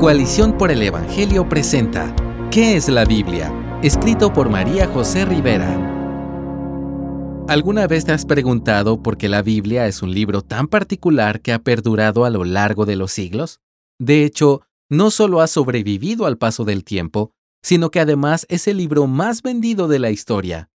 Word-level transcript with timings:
Coalición 0.00 0.56
por 0.56 0.70
el 0.70 0.80
Evangelio 0.80 1.46
presenta 1.46 2.16
¿Qué 2.50 2.74
es 2.74 2.88
la 2.88 3.04
Biblia? 3.04 3.52
Escrito 3.82 4.32
por 4.32 4.48
María 4.48 4.86
José 4.86 5.26
Rivera. 5.26 5.76
¿Alguna 7.48 7.86
vez 7.86 8.06
te 8.06 8.12
has 8.12 8.24
preguntado 8.24 9.02
por 9.02 9.18
qué 9.18 9.28
la 9.28 9.42
Biblia 9.42 9.86
es 9.86 10.00
un 10.00 10.14
libro 10.14 10.40
tan 10.40 10.68
particular 10.68 11.42
que 11.42 11.52
ha 11.52 11.58
perdurado 11.58 12.24
a 12.24 12.30
lo 12.30 12.44
largo 12.44 12.86
de 12.86 12.96
los 12.96 13.12
siglos? 13.12 13.60
De 13.98 14.24
hecho, 14.24 14.62
no 14.88 15.10
solo 15.10 15.42
ha 15.42 15.46
sobrevivido 15.46 16.24
al 16.24 16.38
paso 16.38 16.64
del 16.64 16.82
tiempo, 16.82 17.32
sino 17.62 17.90
que 17.90 18.00
además 18.00 18.46
es 18.48 18.68
el 18.68 18.78
libro 18.78 19.06
más 19.06 19.42
vendido 19.42 19.86
de 19.86 19.98
la 19.98 20.10
historia. 20.10 20.70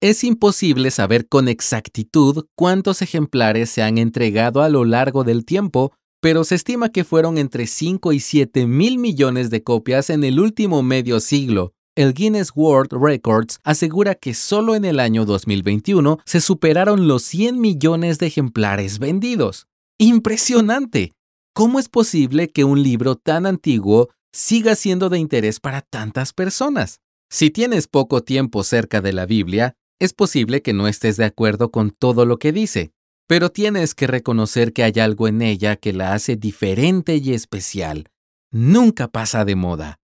Es 0.00 0.24
imposible 0.24 0.90
saber 0.90 1.28
con 1.28 1.48
exactitud 1.48 2.46
cuántos 2.56 3.02
ejemplares 3.02 3.68
se 3.68 3.82
han 3.82 3.98
entregado 3.98 4.62
a 4.62 4.70
lo 4.70 4.86
largo 4.86 5.22
del 5.22 5.44
tiempo 5.44 5.92
pero 6.20 6.44
se 6.44 6.54
estima 6.54 6.90
que 6.90 7.04
fueron 7.04 7.38
entre 7.38 7.66
5 7.66 8.12
y 8.12 8.20
7 8.20 8.66
mil 8.66 8.98
millones 8.98 9.50
de 9.50 9.62
copias 9.62 10.10
en 10.10 10.22
el 10.24 10.38
último 10.38 10.82
medio 10.82 11.20
siglo. 11.20 11.72
El 11.96 12.14
Guinness 12.14 12.52
World 12.54 12.92
Records 12.92 13.58
asegura 13.64 14.14
que 14.14 14.34
solo 14.34 14.74
en 14.74 14.84
el 14.84 15.00
año 15.00 15.24
2021 15.24 16.18
se 16.24 16.40
superaron 16.40 17.08
los 17.08 17.22
100 17.24 17.60
millones 17.60 18.18
de 18.18 18.26
ejemplares 18.26 18.98
vendidos. 18.98 19.66
¡Impresionante! 19.98 21.12
¿Cómo 21.52 21.80
es 21.80 21.88
posible 21.88 22.48
que 22.48 22.64
un 22.64 22.82
libro 22.82 23.16
tan 23.16 23.44
antiguo 23.44 24.08
siga 24.32 24.76
siendo 24.76 25.08
de 25.08 25.18
interés 25.18 25.58
para 25.58 25.82
tantas 25.82 26.32
personas? 26.32 27.00
Si 27.28 27.50
tienes 27.50 27.88
poco 27.88 28.22
tiempo 28.22 28.62
cerca 28.62 29.00
de 29.00 29.12
la 29.12 29.26
Biblia, 29.26 29.74
es 29.98 30.12
posible 30.12 30.62
que 30.62 30.72
no 30.72 30.88
estés 30.88 31.16
de 31.16 31.24
acuerdo 31.24 31.70
con 31.70 31.90
todo 31.90 32.24
lo 32.24 32.38
que 32.38 32.52
dice, 32.52 32.92
pero 33.30 33.52
tienes 33.52 33.94
que 33.94 34.08
reconocer 34.08 34.72
que 34.72 34.82
hay 34.82 34.94
algo 34.98 35.28
en 35.28 35.40
ella 35.40 35.76
que 35.76 35.92
la 35.92 36.14
hace 36.14 36.34
diferente 36.34 37.14
y 37.14 37.32
especial. 37.32 38.08
Nunca 38.50 39.06
pasa 39.06 39.44
de 39.44 39.54
moda. 39.54 40.00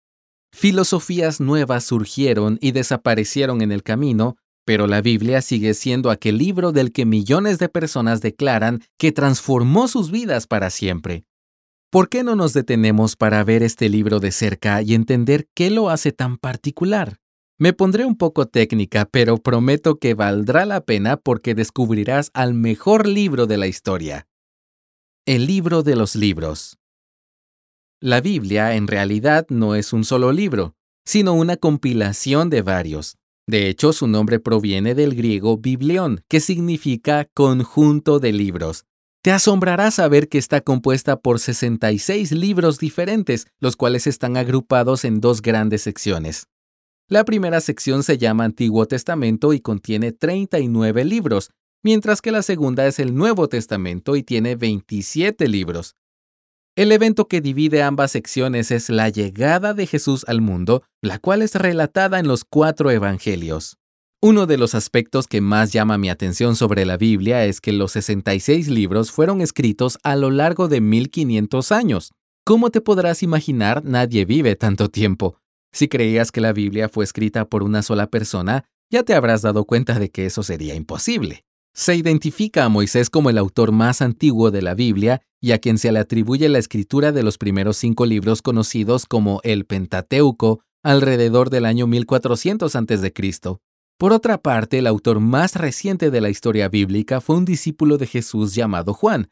Filosofías 0.53 1.41
nuevas 1.41 1.85
surgieron 1.85 2.59
y 2.61 2.71
desaparecieron 2.71 3.63
en 3.63 3.71
el 3.71 3.81
camino, 3.81 4.37
pero 4.63 4.85
la 4.85 5.01
Biblia 5.01 5.41
sigue 5.41 5.73
siendo 5.73 6.11
aquel 6.11 6.37
libro 6.37 6.71
del 6.71 6.91
que 6.91 7.07
millones 7.07 7.57
de 7.57 7.67
personas 7.67 8.21
declaran 8.21 8.83
que 8.99 9.11
transformó 9.11 9.87
sus 9.87 10.11
vidas 10.11 10.45
para 10.45 10.69
siempre. 10.69 11.25
¿Por 11.89 12.09
qué 12.09 12.21
no 12.21 12.35
nos 12.35 12.53
detenemos 12.53 13.15
para 13.15 13.43
ver 13.43 13.63
este 13.63 13.89
libro 13.89 14.19
de 14.19 14.31
cerca 14.31 14.83
y 14.83 14.93
entender 14.93 15.47
qué 15.55 15.71
lo 15.71 15.89
hace 15.89 16.11
tan 16.11 16.37
particular? 16.37 17.17
Me 17.57 17.71
pondré 17.71 18.03
un 18.03 18.17
poco 18.17 18.47
técnica, 18.47 19.07
pero 19.09 19.37
prometo 19.37 19.97
que 19.97 20.13
valdrá 20.13 20.65
la 20.65 20.81
pena 20.81 21.15
porque 21.15 21.55
descubrirás 21.55 22.29
al 22.33 22.53
mejor 22.53 23.07
libro 23.07 23.47
de 23.47 23.55
la 23.55 23.67
historia. 23.67 24.27
El 25.25 25.45
libro 25.47 25.81
de 25.81 25.95
los 25.95 26.17
libros. 26.17 26.77
La 28.01 28.19
Biblia 28.19 28.75
en 28.75 28.87
realidad 28.87 29.45
no 29.47 29.75
es 29.75 29.93
un 29.93 30.03
solo 30.03 30.33
libro, 30.33 30.75
sino 31.05 31.33
una 31.33 31.55
compilación 31.55 32.49
de 32.49 32.61
varios. 32.61 33.15
De 33.47 33.69
hecho, 33.69 33.93
su 33.93 34.07
nombre 34.07 34.41
proviene 34.41 34.93
del 34.93 35.15
griego 35.15 35.57
biblión, 35.57 36.25
que 36.27 36.41
significa 36.41 37.25
conjunto 37.33 38.19
de 38.19 38.33
libros. 38.33 38.83
Te 39.23 39.31
asombrará 39.31 39.91
saber 39.91 40.27
que 40.27 40.39
está 40.39 40.59
compuesta 40.59 41.21
por 41.21 41.39
66 41.39 42.33
libros 42.33 42.79
diferentes, 42.79 43.47
los 43.61 43.77
cuales 43.77 44.07
están 44.07 44.35
agrupados 44.35 45.05
en 45.05 45.21
dos 45.21 45.41
grandes 45.41 45.83
secciones. 45.83 46.47
La 47.07 47.23
primera 47.23 47.61
sección 47.61 48.01
se 48.01 48.17
llama 48.17 48.45
Antiguo 48.45 48.87
Testamento 48.87 49.53
y 49.53 49.59
contiene 49.59 50.11
39 50.11 51.05
libros, 51.05 51.51
mientras 51.83 52.19
que 52.19 52.31
la 52.31 52.41
segunda 52.41 52.87
es 52.87 52.97
el 52.97 53.13
Nuevo 53.13 53.47
Testamento 53.47 54.15
y 54.15 54.23
tiene 54.23 54.55
27 54.55 55.47
libros. 55.47 55.95
El 56.75 56.91
evento 56.91 57.27
que 57.27 57.41
divide 57.41 57.83
ambas 57.83 58.09
secciones 58.09 58.71
es 58.71 58.89
la 58.89 59.09
llegada 59.09 59.75
de 59.75 59.85
Jesús 59.85 60.25
al 60.27 60.41
mundo, 60.41 60.81
la 61.03 61.19
cual 61.19 61.43
es 61.43 61.53
relatada 61.53 62.17
en 62.17 62.27
los 62.27 62.43
cuatro 62.43 62.89
evangelios. 62.89 63.77
Uno 64.19 64.47
de 64.47 64.57
los 64.57 64.73
aspectos 64.73 65.27
que 65.27 65.41
más 65.41 65.71
llama 65.71 65.99
mi 65.99 66.09
atención 66.09 66.55
sobre 66.55 66.85
la 66.85 66.97
Biblia 66.97 67.45
es 67.45 67.61
que 67.61 67.71
los 67.71 67.91
66 67.91 68.67
libros 68.67 69.11
fueron 69.11 69.41
escritos 69.41 69.99
a 70.01 70.15
lo 70.15 70.31
largo 70.31 70.67
de 70.67 70.81
1500 70.81 71.71
años. 71.71 72.13
¿Cómo 72.43 72.71
te 72.71 72.81
podrás 72.81 73.21
imaginar, 73.21 73.85
nadie 73.85 74.25
vive 74.25 74.55
tanto 74.55 74.89
tiempo. 74.89 75.37
Si 75.75 75.89
creías 75.89 76.31
que 76.31 76.39
la 76.39 76.53
Biblia 76.53 76.87
fue 76.87 77.03
escrita 77.03 77.49
por 77.49 77.61
una 77.61 77.81
sola 77.83 78.07
persona, 78.07 78.63
ya 78.89 79.03
te 79.03 79.13
habrás 79.13 79.41
dado 79.41 79.65
cuenta 79.65 79.99
de 79.99 80.09
que 80.09 80.25
eso 80.25 80.41
sería 80.41 80.73
imposible. 80.73 81.43
Se 81.73 81.97
identifica 81.97 82.63
a 82.63 82.69
Moisés 82.69 83.09
como 83.09 83.29
el 83.29 83.37
autor 83.37 83.73
más 83.73 84.01
antiguo 84.01 84.51
de 84.51 84.61
la 84.61 84.73
Biblia 84.73 85.21
y 85.41 85.51
a 85.51 85.59
quien 85.59 85.77
se 85.77 85.91
le 85.91 85.99
atribuye 85.99 86.47
la 86.47 86.59
escritura 86.59 87.11
de 87.11 87.23
los 87.23 87.37
primeros 87.37 87.75
cinco 87.75 88.05
libros 88.05 88.41
conocidos 88.41 89.05
como 89.05 89.41
el 89.43 89.65
Pentateuco 89.65 90.61
alrededor 90.81 91.49
del 91.49 91.65
año 91.65 91.87
1400 91.87 92.73
a.C. 92.73 93.13
Por 93.97 94.13
otra 94.13 94.37
parte, 94.37 94.77
el 94.77 94.87
autor 94.87 95.19
más 95.19 95.57
reciente 95.57 96.09
de 96.09 96.21
la 96.21 96.29
historia 96.29 96.69
bíblica 96.69 97.19
fue 97.19 97.35
un 97.35 97.43
discípulo 97.43 97.97
de 97.97 98.07
Jesús 98.07 98.55
llamado 98.55 98.93
Juan. 98.93 99.27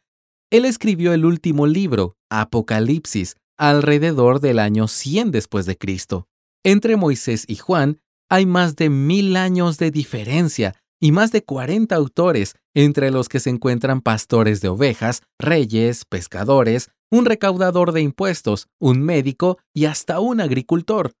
Él 0.50 0.66
escribió 0.66 1.14
el 1.14 1.24
último 1.24 1.66
libro, 1.66 2.18
Apocalipsis, 2.28 3.36
alrededor 3.56 4.40
del 4.40 4.58
año 4.58 4.88
100 4.88 5.30
después 5.30 5.64
de 5.64 5.78
Cristo. 5.78 6.28
Entre 6.66 6.96
Moisés 6.96 7.44
y 7.46 7.56
Juan 7.56 8.00
hay 8.30 8.46
más 8.46 8.74
de 8.74 8.88
mil 8.88 9.36
años 9.36 9.76
de 9.76 9.90
diferencia 9.90 10.74
y 10.98 11.12
más 11.12 11.30
de 11.30 11.44
40 11.44 11.94
autores, 11.94 12.54
entre 12.72 13.10
los 13.10 13.28
que 13.28 13.38
se 13.38 13.50
encuentran 13.50 14.00
pastores 14.00 14.62
de 14.62 14.68
ovejas, 14.68 15.20
reyes, 15.38 16.06
pescadores, 16.06 16.90
un 17.10 17.26
recaudador 17.26 17.92
de 17.92 18.00
impuestos, 18.00 18.68
un 18.80 19.02
médico 19.02 19.58
y 19.74 19.84
hasta 19.84 20.20
un 20.20 20.40
agricultor. 20.40 21.12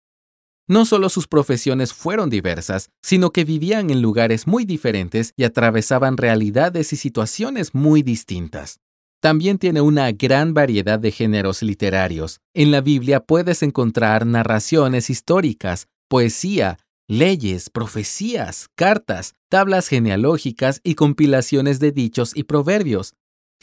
No 0.66 0.86
solo 0.86 1.10
sus 1.10 1.28
profesiones 1.28 1.92
fueron 1.92 2.30
diversas, 2.30 2.88
sino 3.02 3.30
que 3.30 3.44
vivían 3.44 3.90
en 3.90 4.00
lugares 4.00 4.46
muy 4.46 4.64
diferentes 4.64 5.34
y 5.36 5.44
atravesaban 5.44 6.16
realidades 6.16 6.94
y 6.94 6.96
situaciones 6.96 7.74
muy 7.74 8.02
distintas. 8.02 8.80
También 9.24 9.56
tiene 9.56 9.80
una 9.80 10.12
gran 10.12 10.52
variedad 10.52 10.98
de 10.98 11.10
géneros 11.10 11.62
literarios. 11.62 12.42
En 12.52 12.70
la 12.70 12.82
Biblia 12.82 13.20
puedes 13.20 13.62
encontrar 13.62 14.26
narraciones 14.26 15.08
históricas, 15.08 15.88
poesía, 16.10 16.76
leyes, 17.08 17.70
profecías, 17.70 18.68
cartas, 18.74 19.32
tablas 19.48 19.88
genealógicas 19.88 20.82
y 20.84 20.94
compilaciones 20.94 21.80
de 21.80 21.90
dichos 21.90 22.36
y 22.36 22.42
proverbios. 22.42 23.14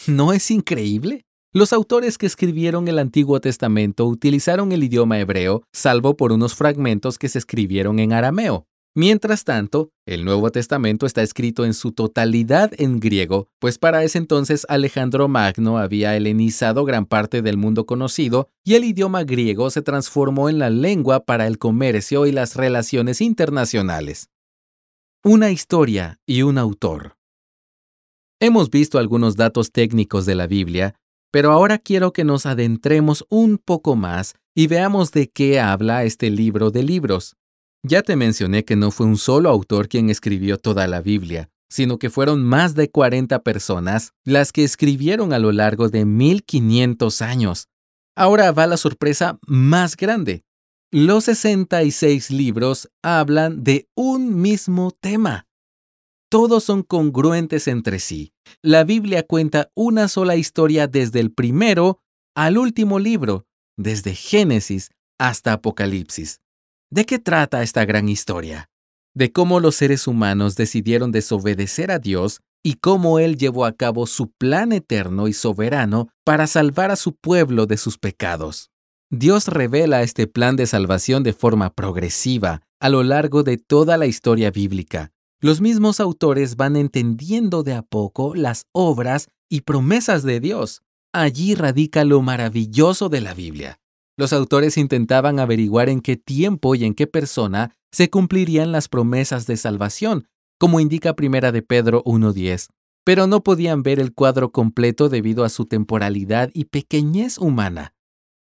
¿No 0.07 0.33
es 0.33 0.49
increíble? 0.49 1.25
Los 1.53 1.73
autores 1.73 2.17
que 2.17 2.25
escribieron 2.25 2.87
el 2.87 2.97
Antiguo 2.97 3.39
Testamento 3.39 4.07
utilizaron 4.07 4.71
el 4.71 4.83
idioma 4.83 5.19
hebreo, 5.19 5.61
salvo 5.71 6.17
por 6.17 6.31
unos 6.31 6.55
fragmentos 6.55 7.19
que 7.19 7.29
se 7.29 7.37
escribieron 7.37 7.99
en 7.99 8.13
arameo. 8.13 8.65
Mientras 8.93 9.45
tanto, 9.45 9.89
el 10.05 10.25
Nuevo 10.25 10.51
Testamento 10.51 11.05
está 11.05 11.21
escrito 11.21 11.63
en 11.63 11.73
su 11.73 11.93
totalidad 11.93 12.71
en 12.77 12.99
griego, 12.99 13.47
pues 13.57 13.77
para 13.77 14.03
ese 14.03 14.17
entonces 14.17 14.65
Alejandro 14.67 15.29
Magno 15.29 15.77
había 15.77 16.17
helenizado 16.17 16.83
gran 16.83 17.05
parte 17.05 17.41
del 17.41 17.55
mundo 17.55 17.85
conocido 17.85 18.49
y 18.65 18.73
el 18.73 18.83
idioma 18.83 19.23
griego 19.23 19.69
se 19.69 19.81
transformó 19.81 20.49
en 20.49 20.59
la 20.59 20.69
lengua 20.69 21.21
para 21.23 21.47
el 21.47 21.57
comercio 21.57 22.25
y 22.25 22.33
las 22.33 22.57
relaciones 22.57 23.21
internacionales. 23.21 24.29
Una 25.23 25.51
historia 25.51 26.19
y 26.25 26.41
un 26.41 26.57
autor. 26.57 27.15
Hemos 28.41 28.69
visto 28.69 28.99
algunos 28.99 29.37
datos 29.37 29.71
técnicos 29.71 30.25
de 30.25 30.35
la 30.35 30.47
Biblia, 30.47 30.95
pero 31.31 31.53
ahora 31.53 31.77
quiero 31.77 32.11
que 32.11 32.25
nos 32.25 32.45
adentremos 32.45 33.25
un 33.29 33.57
poco 33.57 33.95
más 33.95 34.33
y 34.53 34.67
veamos 34.67 35.13
de 35.13 35.29
qué 35.29 35.61
habla 35.61 36.03
este 36.03 36.29
libro 36.29 36.71
de 36.71 36.83
libros. 36.83 37.37
Ya 37.83 38.03
te 38.03 38.15
mencioné 38.15 38.63
que 38.63 38.75
no 38.75 38.91
fue 38.91 39.07
un 39.07 39.17
solo 39.17 39.49
autor 39.49 39.87
quien 39.89 40.11
escribió 40.11 40.59
toda 40.59 40.87
la 40.87 41.01
Biblia, 41.01 41.49
sino 41.67 41.97
que 41.97 42.11
fueron 42.11 42.43
más 42.43 42.75
de 42.75 42.91
40 42.91 43.41
personas 43.41 44.13
las 44.23 44.51
que 44.51 44.63
escribieron 44.63 45.33
a 45.33 45.39
lo 45.39 45.51
largo 45.51 45.89
de 45.89 46.05
1500 46.05 47.21
años. 47.23 47.69
Ahora 48.15 48.51
va 48.51 48.67
la 48.67 48.77
sorpresa 48.77 49.39
más 49.47 49.97
grande. 49.97 50.43
Los 50.91 51.23
66 51.23 52.29
libros 52.29 52.91
hablan 53.01 53.63
de 53.63 53.87
un 53.95 54.39
mismo 54.39 54.91
tema. 54.91 55.47
Todos 56.29 56.65
son 56.65 56.83
congruentes 56.83 57.67
entre 57.67 57.99
sí. 57.99 58.31
La 58.61 58.83
Biblia 58.83 59.25
cuenta 59.25 59.71
una 59.73 60.07
sola 60.07 60.35
historia 60.35 60.87
desde 60.87 61.19
el 61.19 61.31
primero 61.31 61.99
al 62.35 62.57
último 62.57 62.99
libro, 62.99 63.47
desde 63.75 64.13
Génesis 64.13 64.91
hasta 65.17 65.53
Apocalipsis. 65.53 66.41
¿De 66.93 67.05
qué 67.05 67.19
trata 67.19 67.63
esta 67.63 67.85
gran 67.85 68.09
historia? 68.09 68.69
De 69.15 69.31
cómo 69.31 69.61
los 69.61 69.75
seres 69.75 70.07
humanos 70.07 70.57
decidieron 70.57 71.13
desobedecer 71.13 71.89
a 71.89 71.99
Dios 71.99 72.41
y 72.63 72.73
cómo 72.73 73.17
Él 73.19 73.37
llevó 73.37 73.63
a 73.63 73.71
cabo 73.71 74.05
su 74.05 74.29
plan 74.31 74.73
eterno 74.73 75.29
y 75.29 75.33
soberano 75.33 76.09
para 76.25 76.47
salvar 76.47 76.91
a 76.91 76.97
su 76.97 77.15
pueblo 77.15 77.65
de 77.65 77.77
sus 77.77 77.97
pecados. 77.97 78.71
Dios 79.09 79.47
revela 79.47 80.01
este 80.01 80.27
plan 80.27 80.57
de 80.57 80.67
salvación 80.67 81.23
de 81.23 81.31
forma 81.31 81.69
progresiva 81.73 82.61
a 82.81 82.89
lo 82.89 83.03
largo 83.03 83.43
de 83.43 83.57
toda 83.57 83.97
la 83.97 84.05
historia 84.05 84.51
bíblica. 84.51 85.13
Los 85.39 85.61
mismos 85.61 86.01
autores 86.01 86.57
van 86.57 86.75
entendiendo 86.75 87.63
de 87.63 87.73
a 87.73 87.83
poco 87.83 88.35
las 88.35 88.65
obras 88.73 89.29
y 89.49 89.61
promesas 89.61 90.23
de 90.23 90.41
Dios. 90.41 90.81
Allí 91.13 91.55
radica 91.55 92.03
lo 92.03 92.21
maravilloso 92.21 93.07
de 93.07 93.21
la 93.21 93.33
Biblia. 93.33 93.80
Los 94.21 94.33
autores 94.33 94.77
intentaban 94.77 95.39
averiguar 95.39 95.89
en 95.89 95.99
qué 95.99 96.15
tiempo 96.15 96.75
y 96.75 96.85
en 96.85 96.93
qué 96.93 97.07
persona 97.07 97.75
se 97.91 98.11
cumplirían 98.11 98.71
las 98.71 98.87
promesas 98.87 99.47
de 99.47 99.57
salvación, 99.57 100.27
como 100.59 100.79
indica 100.79 101.15
Primera 101.15 101.51
de 101.51 101.63
Pedro 101.63 102.03
1.10, 102.03 102.67
pero 103.03 103.25
no 103.25 103.41
podían 103.41 103.81
ver 103.81 103.99
el 103.99 104.13
cuadro 104.13 104.51
completo 104.51 105.09
debido 105.09 105.43
a 105.43 105.49
su 105.49 105.65
temporalidad 105.65 106.51
y 106.53 106.65
pequeñez 106.65 107.39
humana. 107.39 107.95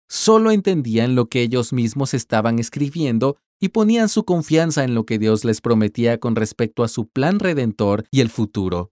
Solo 0.10 0.52
entendían 0.52 1.16
lo 1.16 1.30
que 1.30 1.44
ellos 1.44 1.72
mismos 1.72 2.14
estaban 2.14 2.60
escribiendo 2.60 3.38
y 3.58 3.70
ponían 3.70 4.10
su 4.10 4.26
confianza 4.26 4.84
en 4.84 4.94
lo 4.94 5.06
que 5.06 5.18
Dios 5.18 5.46
les 5.46 5.62
prometía 5.62 6.20
con 6.20 6.36
respecto 6.36 6.84
a 6.84 6.90
su 6.90 7.08
plan 7.08 7.40
redentor 7.40 8.04
y 8.12 8.20
el 8.20 8.30
futuro. 8.30 8.92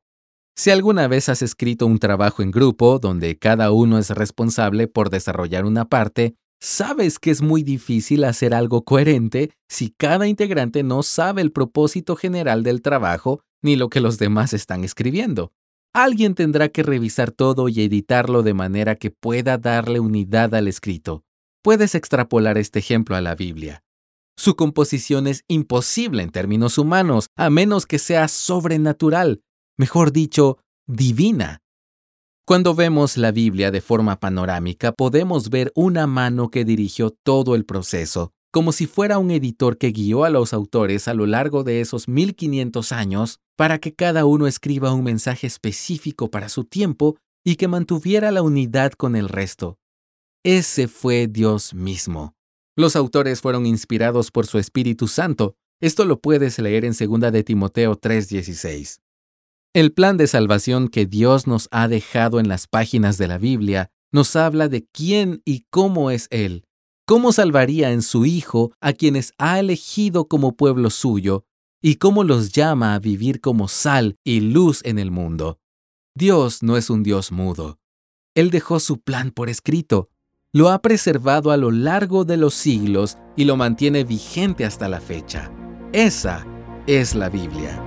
Si 0.56 0.69
alguna 0.69 1.10
vez 1.10 1.28
has 1.28 1.42
escrito 1.42 1.86
un 1.86 2.00
trabajo 2.00 2.44
en 2.44 2.51
grupo 2.51 2.98
donde 2.98 3.38
cada 3.38 3.74
uno 3.74 4.00
es 4.00 4.10
responsable 4.10 4.88
por 4.88 5.10
desarrollar 5.10 5.66
una 5.66 5.84
parte, 5.84 6.38
sabes 6.59 7.19
que 7.19 7.31
es 7.31 7.42
muy 7.42 7.63
difícil 7.63 8.24
hacer 8.24 8.54
algo 8.54 8.83
coherente 8.83 9.51
si 9.69 9.92
cada 9.92 10.27
integrante 10.27 10.83
no 10.83 11.04
sabe 11.04 11.42
el 11.42 11.51
propósito 11.51 12.15
general 12.15 12.63
del 12.63 12.81
trabajo 12.81 13.42
ni 13.62 13.75
lo 13.75 13.89
que 13.89 14.01
los 14.01 14.18
demás 14.18 14.54
están 14.54 14.83
escribiendo. 14.83 15.51
Alguien 15.94 16.36
tendrá 16.36 16.69
que 16.69 16.83
revisar 16.83 17.31
todo 17.31 17.69
y 17.69 17.81
editarlo 17.81 18.44
de 18.44 18.54
manera 18.54 18.95
que 18.95 19.09
pueda 19.09 19.57
darle 19.57 20.00
unidad 20.00 20.54
al 20.54 20.68
escrito. 20.68 21.24
Puedes 21.63 21.95
extrapolar 21.95 22.57
este 22.57 22.80
ejemplo 22.80 23.15
a 23.15 23.21
la 23.21 23.36
Biblia. 23.36 23.83
Su 24.38 24.56
composición 24.56 25.25
es 25.25 25.44
imposible 25.48 26.21
en 26.21 26.30
términos 26.30 26.77
humanos, 26.77 27.30
a 27.36 27.50
menos 27.50 27.88
que 27.88 27.98
sea 27.98 28.27
sobrenatural, 28.27 29.42
mejor 29.75 30.12
dicho, 30.12 30.60
divina. 30.86 31.62
Cuando 32.47 32.73
vemos 32.73 33.17
la 33.17 33.33
Biblia 33.33 33.71
de 33.71 33.81
forma 33.81 34.21
panorámica, 34.21 34.94
podemos 34.94 35.49
ver 35.49 35.69
una 35.75 36.07
mano 36.07 36.49
que 36.49 36.63
dirigió 36.63 37.09
todo 37.09 37.55
el 37.55 37.65
proceso, 37.65 38.31
como 38.53 38.71
si 38.71 38.88
fuera 38.88 39.17
un 39.17 39.31
editor 39.31 39.77
que 39.77 39.91
guió 39.91 40.23
a 40.23 40.29
los 40.29 40.53
autores 40.53 41.09
a 41.09 41.13
lo 41.13 41.25
largo 41.25 41.65
de 41.65 41.81
esos 41.81 42.07
1500 42.07 42.94
años 42.94 43.41
para 43.57 43.79
que 43.79 43.94
cada 43.94 44.23
uno 44.23 44.47
escriba 44.47 44.94
un 44.94 45.03
mensaje 45.03 45.45
específico 45.45 46.31
para 46.31 46.47
su 46.47 46.63
tiempo 46.63 47.17
y 47.44 47.57
que 47.57 47.67
mantuviera 47.67 48.31
la 48.31 48.44
unidad 48.44 48.93
con 48.93 49.17
el 49.17 49.27
resto. 49.27 49.77
Ese 50.41 50.88
fue 50.88 51.27
Dios 51.27 51.73
mismo. 51.73 52.33
Los 52.77 52.95
autores 52.95 53.41
fueron 53.41 53.65
inspirados 53.65 54.31
por 54.31 54.47
su 54.47 54.57
Espíritu 54.57 55.09
Santo. 55.09 55.55
Esto 55.81 56.05
lo 56.05 56.21
puedes 56.21 56.57
leer 56.59 56.85
en 56.85 56.93
2 56.93 57.29
de 57.29 57.43
Timoteo 57.43 57.97
3:16. 57.97 59.01
El 59.73 59.93
plan 59.93 60.17
de 60.17 60.27
salvación 60.27 60.87
que 60.87 61.05
Dios 61.05 61.47
nos 61.47 61.67
ha 61.71 61.87
dejado 61.87 62.39
en 62.39 62.47
las 62.47 62.67
páginas 62.67 63.17
de 63.17 63.27
la 63.27 63.37
Biblia 63.37 63.91
nos 64.11 64.35
habla 64.35 64.69
de 64.69 64.85
quién 64.85 65.41
y 65.45 65.65
cómo 65.69 66.11
es 66.11 66.27
Él, 66.31 66.65
cómo 67.05 67.31
salvaría 67.31 67.91
en 67.91 68.01
su 68.01 68.25
Hijo 68.25 68.71
a 68.81 68.93
quienes 68.93 69.33
ha 69.37 69.59
elegido 69.59 70.27
como 70.27 70.55
pueblo 70.55 70.89
suyo 70.89 71.45
y 71.81 71.95
cómo 71.95 72.23
los 72.23 72.51
llama 72.51 72.95
a 72.95 72.99
vivir 72.99 73.39
como 73.41 73.67
sal 73.67 74.17
y 74.23 74.39
luz 74.39 74.81
en 74.83 74.97
el 74.97 75.11
mundo. 75.11 75.59
Dios 76.15 76.63
no 76.63 76.77
es 76.77 76.89
un 76.89 77.03
Dios 77.03 77.31
mudo. 77.31 77.79
Él 78.35 78.49
dejó 78.49 78.79
su 78.79 78.99
plan 78.99 79.31
por 79.31 79.49
escrito 79.49 80.09
lo 80.53 80.69
ha 80.69 80.81
preservado 80.81 81.51
a 81.51 81.57
lo 81.57 81.71
largo 81.71 82.25
de 82.25 82.35
los 82.35 82.55
siglos 82.55 83.17
y 83.35 83.45
lo 83.45 83.57
mantiene 83.57 84.03
vigente 84.03 84.65
hasta 84.65 84.89
la 84.89 84.99
fecha. 84.99 85.51
Esa 85.93 86.45
es 86.87 87.15
la 87.15 87.29
Biblia. 87.29 87.87